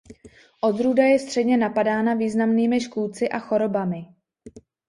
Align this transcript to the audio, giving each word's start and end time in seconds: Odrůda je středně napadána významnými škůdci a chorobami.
Odrůda 0.61 1.03
je 1.03 1.19
středně 1.19 1.57
napadána 1.57 2.13
významnými 2.13 2.79
škůdci 2.81 3.29
a 3.29 3.39
chorobami. 3.39 4.05